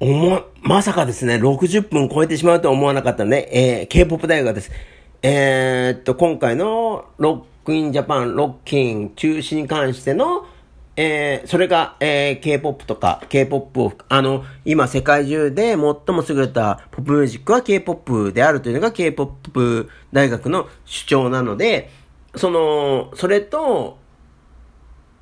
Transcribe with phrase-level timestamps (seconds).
[0.00, 4.70] 思、 まさかですね、60分超えてしまうとは思わなかったので、えー、K-POP 大学です。
[5.22, 10.46] えー、っと、今回のロックインジャパン、ロッキン中止に関しての、
[10.96, 15.98] えー、それが、えー、K-POP とか、K-POP を、あの、今世界中で最も
[16.28, 21.90] 優れたポップミュージックは K-POP であるというのが K-POP 大学の主張なので、
[22.36, 23.98] その、それと、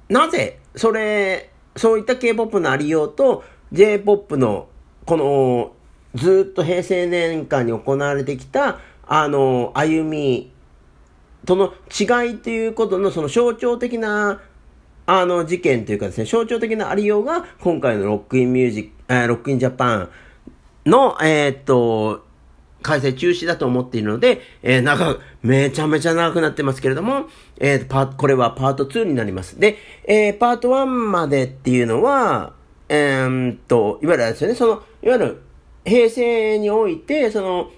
[0.08, 4.68] なぜ、それ、そういった K-POP のありようと、J-POP の、
[5.06, 5.72] この、
[6.14, 10.52] ずっと平成年間に行われてきた、あの、歩み
[11.46, 14.40] との違いということのその象徴的な、
[15.04, 20.10] あの事件というかですね、象徴的なありようが、今回のロックインミュージック、えー、ロックインジャパン
[20.86, 22.24] の、えー、っと、
[22.82, 27.26] 開催中止だと思っているので、えー、長く、めちゃめちゃ長くなってますけれども、
[27.58, 29.58] えー、パこれはパート2になります。
[29.58, 32.52] で、えー、パート1までっていうのは、
[32.94, 35.42] えー、っと、いわゆるあれですよね、その、いわゆる、
[35.82, 37.70] 平成において、その、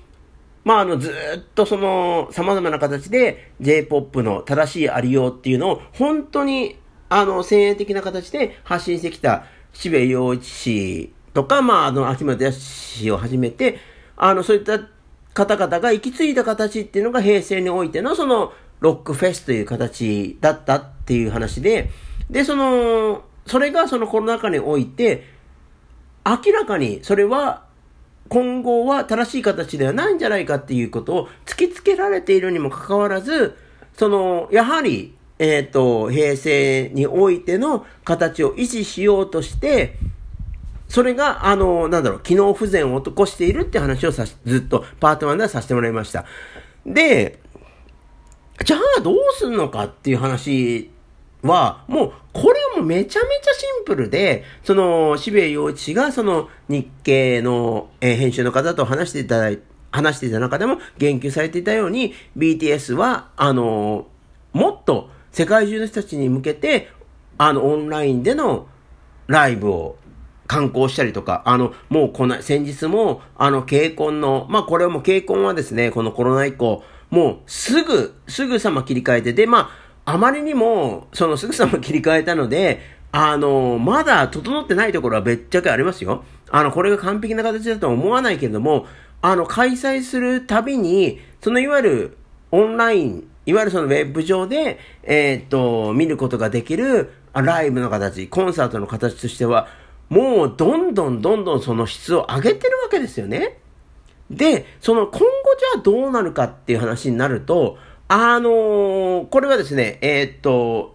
[0.65, 6.81] まあ、あの、ずっとその、様々な形で J-POP の正しいありようっていうのを、本当に、
[7.11, 13.79] あの、先鋭的な形で発信してきた、渋谷陽一氏とか、まあ、あの、秋元康氏をはじめて、
[14.17, 14.81] あの、そういった
[15.33, 21.91] 方々が行き継いだ形っていうのが平成においての、その、ロックフェスという形だったっていう話で、
[22.29, 25.25] で、その、それがそのコロナ禍において、
[26.25, 27.65] 明らかにそれは
[28.29, 33.57] 今後は正しい形ではないんじゃないかっていうことを突きつけられているにもかかわらず、
[33.97, 39.99] その、やはり、えっ、ー、と、平成においての形を維持しようとして、
[40.89, 46.25] それが、あの、なんだろう、機能不全を起こしているって話をさずっとパート1ではさせてもらいました。
[46.87, 47.41] で、
[48.65, 50.91] じゃあどうすんのかっていう話
[51.45, 59.61] は、もう、これはもうめちゃめちゃシンプルで、その、渋谷陽一が、その、日経の、え、編集の方と話していただい
[59.93, 64.07] 話していた中でも言及されていたように、BTS は、あの、
[64.53, 66.89] もっと世界中の人たちに向けて、
[67.39, 68.67] あの、オンラインでの
[69.27, 69.97] ライブを
[70.47, 82.81] 観光したりとか、あの、もうこの、先日も、あの、ケイコンの、まあ、これはもうケイコンはですね、このコロナ以降、もうすぐ、すぐさま切り替えて、で、まあ、あまりにも、そのすぐさま切り替えたので、
[83.13, 86.25] あの、まだ整ってないところはべっちゃけありますよ。
[86.51, 88.87] あの、これが完璧な形だとは思わないけれども、
[89.23, 92.17] あの、開催するたびに、そのいわゆる
[92.51, 99.69] オンライン、いわゆるそのウェブ上で、えー、っと、見ることができるライブの形、コンサートの形としては、
[100.09, 103.59] もうどんどんどんどんその質を上げてるわけですよね。
[104.31, 105.27] で、その今後
[105.59, 107.79] じゃあどうなるかっていう話になると、
[108.09, 110.95] あのー、これはですね、えー、っと、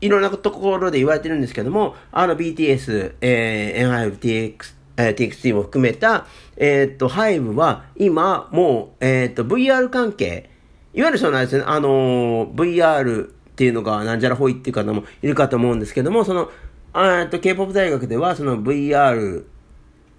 [0.00, 6.26] いろんなところで言われてるんですけども、あの BTS、えー、N5TX、えー、TXT も含めた、
[6.56, 10.50] えー、っと、ハイブは今、もう、えー、っと、VR 関係、
[10.94, 16.50] いわゆるそのですね、あのー、VR っていうのがなんじゃらほいっていう方もいるかと思うんですけども、その、
[16.94, 19.44] えっと、K-POP 大学では、その VR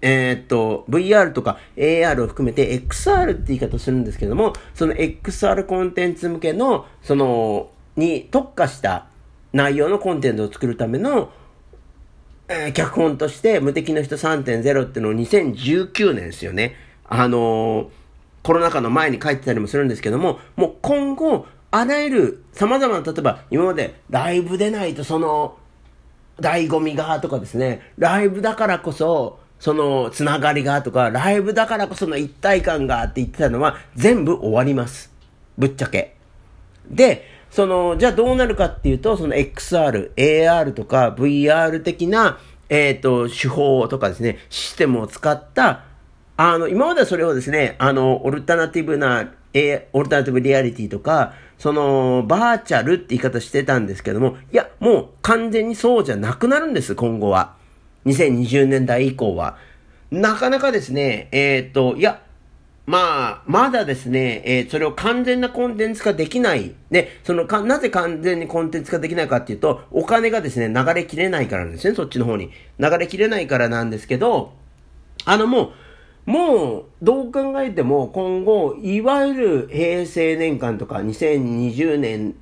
[0.00, 9.06] えー、っと、VR とか AR を含めて XR って言い方するんですけども、その XR コンテンツ向けの、その、に特化した
[9.52, 11.32] 内容のコンテンツを作るための、
[12.48, 16.76] えー、脚本として無敵の人3.0っていうのを2019年ですよね。
[17.08, 17.88] あのー、
[18.44, 25.56] コロナ禍の前に書いてたりもするんですけども、もう今後、あらゆる様々な、例えば今までライブでないとその、
[26.40, 35.12] 醍醐味がとかですね、ライブだからこそ、そのつながりがとか、ライブだからこその一体感がって言ってたのは全部終わります。
[35.56, 36.14] ぶっちゃけ。
[36.90, 45.84] で、その、じゃあどうなるかっていうと、その XR、AR とか VR 的な、えっ、ー、と、手法とかですね、システムを使った、
[46.36, 57.57] あの、今まではそれをですね、あの、オルタナティブな、えオルタナティブリアリティとか、その、バーチャルって言い方してたんですけども、いや、もう完全にそうじゃなくなるんです、今後は。
[58.06, 59.56] 2020年代以降は。
[60.10, 62.22] なかなかですね、えっ、と、いや、
[62.88, 66.74] まあ、まだですね、えー、それを完全なコンテンツ化できない。
[66.90, 72.50] で、そのか、なぜ完全にコンテンツ化できないかっていうと、お金がですね、流れきれないからなんですね、そっちの方に。
[72.78, 74.54] 流れきれないからなんですけど、
[75.26, 75.72] あのも
[76.26, 82.36] う、もう、どう考えても今後、いわゆる平成年間とか2020年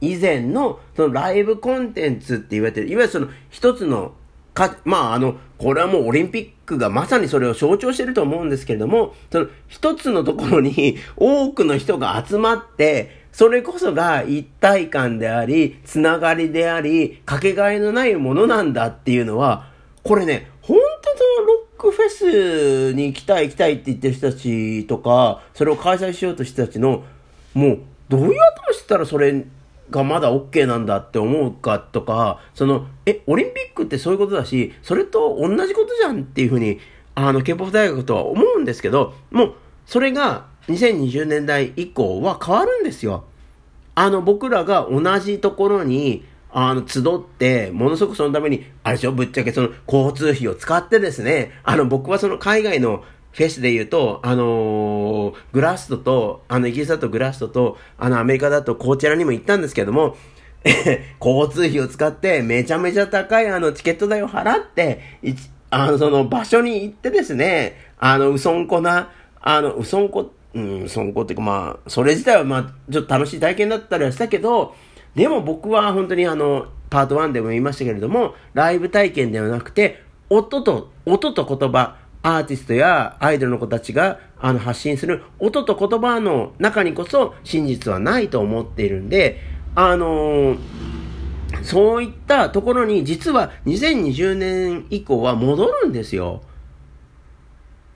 [0.00, 4.12] 以前の、そのライブコンテンツって言われてる、いわゆるその一つの
[4.54, 19.68] か、まあ、あの、これはもうオリンピックがまさにそれを象徴してると思うんですけれども、その一つのところに 多くの人が集まって、それこそが一体感であり、つながりであり、かけがえのないものなんだっていうのは、
[20.02, 20.78] これね、本
[21.36, 27.04] 当のロックフェスに行きたい行きたいって言ってる人たちとか、それを開催しようとした人たちの、
[27.54, 27.78] もう、
[28.08, 29.44] どういう頭してたらそれ
[29.90, 36.78] がまだ OK なんだって思うかとか、その、え、オリンピックってそういうことだし、それと同じことじゃんっていうふうに、
[37.14, 39.54] あの、K-POP 大学とは思うんですけど、もう、
[39.86, 43.24] それが2020年代以降は変わるんですよ。
[43.94, 53.02] あの、僕らが同じところに、あの、集って、ものすごくそのために、あれでしょ、ぶっちゃけその交通費を使ってですね、あの、僕はその海外の
[53.32, 60.16] フェスで言うと、あのー、グラストと、あの、イギリスだとグラストと、あの、アメリカだとこちらにも行ったんですけども、
[61.20, 65.00] 交通費を使ってめちゃめちゃ高いあのチケット代を払って、
[65.70, 69.10] あの、その場所に行ってですね、あの、うそんこな、
[69.40, 74.74] あの、うそんこ、うん、うそんこっていうかまあ、それ自体はまあ、ちょっと楽しい体験だったりはしたけど、
[75.14, 89.40] でも僕は本当にあの、パート1でも言いましたけれども、ライブ体験ではなくて、音と、音と言葉、アーティストやアイドルの子たちがあの発信する音と言葉の中にこそ真実はないと思っているんで、
[89.74, 90.58] あのー、
[91.62, 96.42] そういったところに実は2020年以降は戻るんですよ。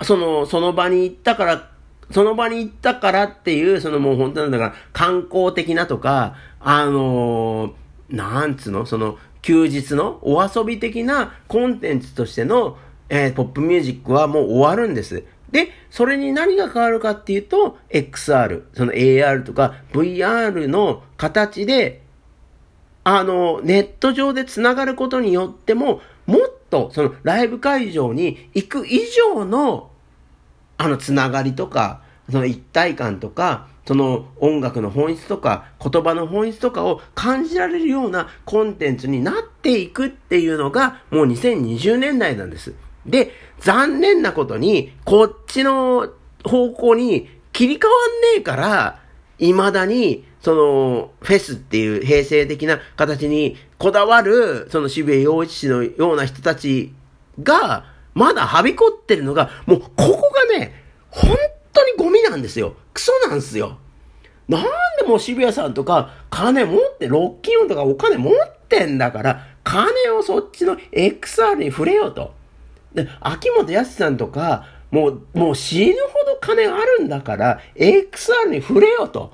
[0.03, 1.71] その、その場に行ったから、
[2.11, 12.77] その場に行ったからっていう、そのもう本当なんだから観光的なとか、あのー、なんつうのその休日のお遊び的なコンテンツとしての
[13.15, 15.23] えー、ポップミュージックはもう終わるんです。
[15.51, 22.01] で、それに何が変わるかっていうと、XR、その AR とか VR の形で、
[23.05, 29.91] あの、ネット上で繋がることによっても、もっとそのライブ会場に行く以上の、
[30.79, 32.01] あの、つながりとか、
[32.31, 42.75] その一体感とか、その音楽の本質とか言葉の本質とかを感じられるようなコンテンツになっていくっていうのがもう2020年代なんです。
[43.07, 46.09] で、残念なことに、こっちの
[46.45, 49.01] 方向に切り替わんねえから、
[49.39, 56.93] 未だに、その、フェスっていう平成的な形にこだわる、その渋谷陽一氏のような人たち
[57.43, 60.75] が、まだはびこってるのが、もうここがね、
[61.11, 61.37] 本
[61.73, 62.75] 当にゴミなんですよ。
[62.93, 63.79] クソなんですよ。
[64.49, 64.63] なん
[64.99, 68.35] でもう渋谷さんとか、金持って、ロッキンオンとかお金持っ
[68.69, 72.35] てんだから、金をそっちの XR に触れようと。
[72.95, 79.33] で、秋元康さんとか、もう、もう死ぬほど金あるんだから、XR に触れよと。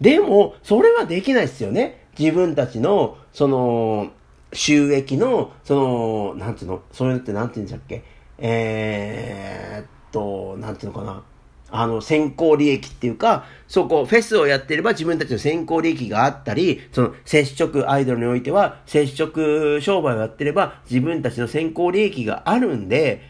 [0.00, 2.06] でも、それはできないですよね。
[2.18, 4.10] 自分たちの、その、
[4.52, 8.02] 収益の、その、なんていうの、そういうのってなんて言うんだっけ？
[8.38, 11.22] えー、っと、なんていうのかな。
[11.70, 23.22] あの、先行利益っていうか、そこ、フェスをやってれば自分たちの先行利益があったり、その、接触、アイドルにおいては、接触商売をやってれば自分たちの先行利益があるんで、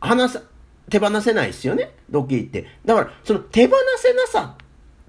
[0.00, 0.42] 話さ、
[0.90, 2.66] 手放せないですよね、ドッキリって。
[2.84, 4.56] だから、その手放せなさ、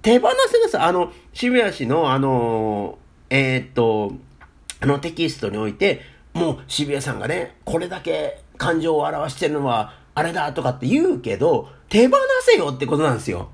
[0.01, 2.97] 手放せなさ、あの、渋谷市の、あの、
[3.29, 4.13] えー、っと、
[4.79, 6.01] あのテキストにおいて、
[6.33, 13.51] もう渋谷さんがね、これだけ感情を表してるのは、あれだとかって言うけど、手放せよってことなんですよ。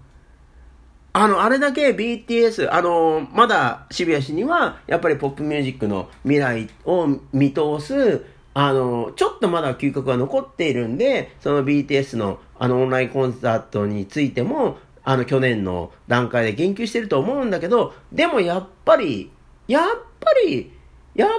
[1.13, 19.31] あの、あれだけ BTS、あの、まだ渋谷市には、やっぱりポップミュージックの未来を見通す、あの、ちょっとまだ嗅覚が残っているんで、その BTS のあのオンラインコンサートについても、あの去年の段階で言及してると思うんだけど、でもやっぱり、
[19.67, 19.89] やっ
[20.19, 20.71] ぱり、
[21.15, 21.29] やっ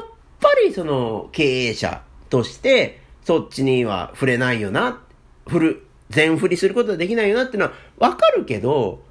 [0.41, 5.01] ぱりその経営者として、そっちには触れないよな、
[5.49, 9.03] 振る、全振りすることはできないよなっていうのはわかるけど、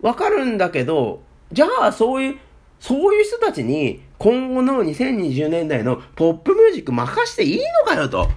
[0.00, 1.22] わかるんだけど、
[1.52, 2.38] じゃあそういう、
[2.78, 8.28] そういう人たちに今後の2020年代のポップミュージック任していいのかよと。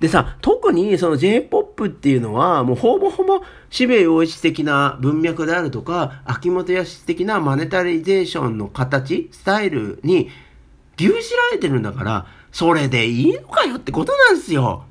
[0.00, 10.30] でさ、特にその J-POP っていうのは、もうほぼほぼ渋谷陽一的な文脈であるとか、秋元康的なマネタリゼーションの形、スタイルに
[10.96, 14.84] 牛耳られてるんだから、それでいいのかよってことなんですよ。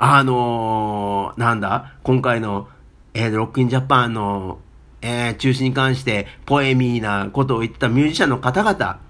[0.00, 1.94] あのー、なんだ？
[2.04, 2.68] 今回の、
[3.14, 4.60] えー、ロックインジャパンの、
[5.02, 9.00] えー、中止に関してポエミーなことを言ったミュージシャンの方々、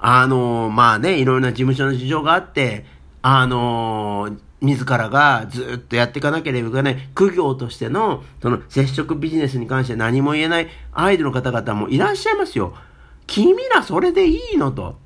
[0.00, 2.84] あのー、まあね、いろんな事務所の事情があって、
[3.22, 12.74] あのー、自らがずっとやっていかなければいけない苦行としての、その接触ビジネスに関して何も言えないアイドルの方々もいらっしゃいますよ。
[13.28, 14.98] 君らそれでいいのと。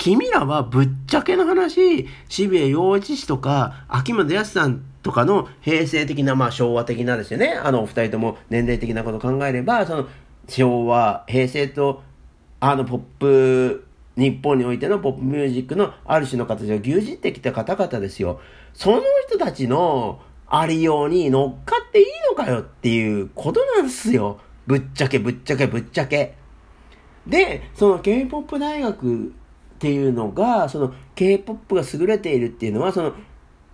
[0.00, 7.52] 君らはぶっちゃけの話、渋谷陽一氏とか、秋元康さんとかの平成的な、まあ昭和的なですよね。
[7.62, 10.08] あの、お二人とも年齢的なこと考えれば、その、
[10.48, 12.02] 昭和、平成と、
[12.60, 18.40] あの、ポップ日本においてのポップミュージックのある種の形を牛耳ってきた方々ですよ。
[18.72, 24.40] その人たちのありように乗っかっていいのかよっていうことなんですよ。
[24.66, 26.36] ぶっちゃけぶっちゃけぶっちゃけ。
[27.26, 29.34] で、その K-POP 大学
[29.80, 33.14] っていうのが、その K-POP が優れているっていうのは、その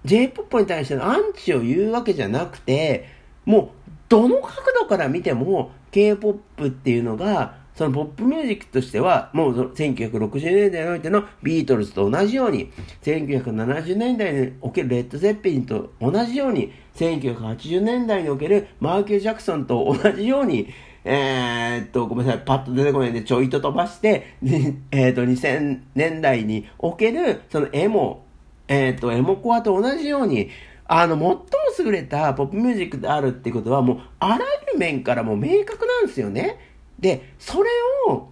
[0.05, 3.09] J-POP に対してのアンチを言うわけじゃなくて、
[3.45, 12.71] もうどの角度から見ても K-POP っていうのが、そのポップミュージックとしては、もう1960年代においてのビートルズと同じように、
[13.03, 20.69] 1970年代におけるレッド・ゼッペリンと同じように、1980年代におけるマーケル・ジャクソンと同じように、
[21.09, 24.35] えー、っと、ごめんなさい、パッと出てこないんでちょいと飛ばして、
[24.91, 28.25] えー、っと、2000年代における、そのエモ、
[28.67, 30.51] えー、っと、エモコアと同じように、
[30.85, 31.41] あの、最も
[31.79, 36.59] 優れたポップミュージックであるってことは、もう、あらゆる面からもう明確なんですよね。
[36.99, 37.69] で、それ
[38.09, 38.29] を、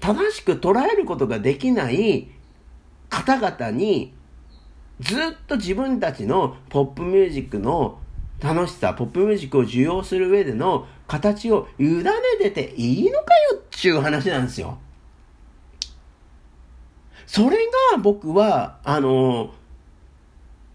[0.00, 2.28] 正しく捉えることができない
[3.10, 4.14] 方々に、
[5.00, 7.98] ずっと自分たちのポップミュージックの
[8.40, 12.04] 楽しさ、ポップミュージックを受容する上での形を委ね
[12.38, 14.78] てていいのかよっちゅう話なんですよ。
[17.26, 17.56] それ
[17.92, 19.52] が僕は、あの、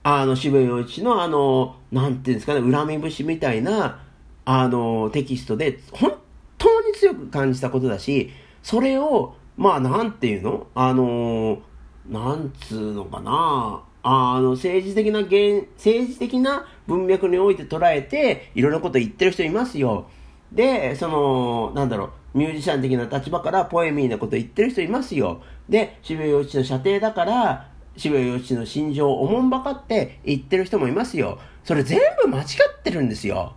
[0.03, 3.99] あの、渋谷陽一のあの、なんていうんですかね、恨み節みたいな、
[4.45, 6.17] あの、テキストで、本
[6.57, 8.31] 当に強く感じたことだし、
[8.63, 10.67] それを、まあ、なんていうの？
[10.75, 11.61] あの、
[12.09, 13.83] なんつうのかな？
[14.03, 20.09] あの、政治的な現、政治的な文脈において捉えて、いろんなこと言ってる人いますよ。
[20.51, 25.41] で、その、なんだろう、ミュージシャン的な立場からポエミーなこと言ってる人いますよ。
[25.69, 31.39] で、渋谷陽一の射程だから、渋谷陽一の心情をおもんばかって言ってる人もいますよ。
[31.63, 33.55] それ全部間違ってるんですよ。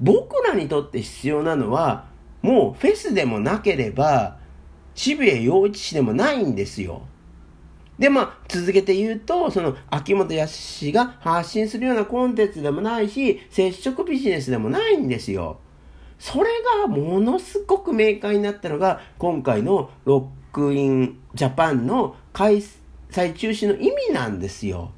[0.00, 2.06] 僕らにとって必要なのは、
[2.42, 4.38] もうフェスでもなければ、
[4.94, 7.02] 渋谷陽一氏でもないんですよ。
[7.98, 15.58] で、まあ、続けて言うと、その、秋元康が発信するようなコンテンツでもないし、接触ビジネスでもないんですよ。
[16.18, 16.50] それ
[16.82, 22.62] がものすごく明快になったのが、今回のロックインジャパンの開
[23.10, 24.92] 催中止の意味なんですよ。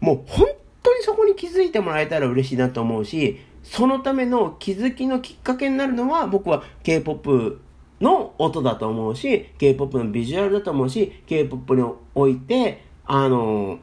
[0.00, 0.46] もう本
[0.82, 7.60] 当にそこに気づいてもらえたら嬉しいなと思うし、そのための気づきのきっかけになるのは、僕は K-POP
[8.02, 13.78] の音だと思うし、K-POP のビジュアルだと思うし、K-POP において、あの、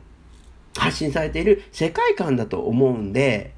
[0.78, 3.54] 発信されている世界観だと思うんで、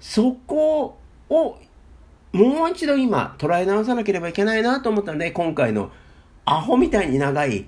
[0.00, 0.98] そこ
[1.30, 1.58] を
[2.32, 5.90] もう一度今捉え直さなければいけないなと思ったので、今回の
[6.44, 7.66] アホみたいに長い、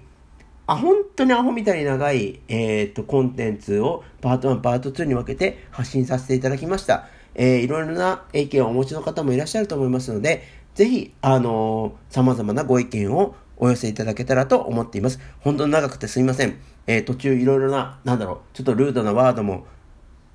[0.67, 7.07] あ、本当にアホみたいに長い、えっ、と、コンテンツをパート1、パート2に分けて発信させていただきました。
[7.35, 10.43] えー、いろいろな意見をお持ちの方もいらっしゃると思いますので、
[10.75, 15.21] ぜひ、あのー、様々なご意見をお寄せいただけたらと思っています。
[15.41, 16.59] 本当に長くてすみません。
[16.87, 19.67] えー、途中いろいろな、なんだろう、ちょっとルードなワードも、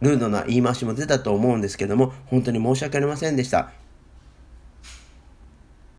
[0.01, 3.72] ルードな言い回しも出たと思うんですけども、本当に申し訳ありませんでした。